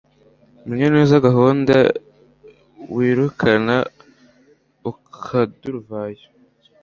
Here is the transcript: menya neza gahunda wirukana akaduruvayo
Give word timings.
menya 0.67 0.87
neza 0.95 1.23
gahunda 1.27 1.75
wirukana 2.93 3.75
akaduruvayo 4.89 6.27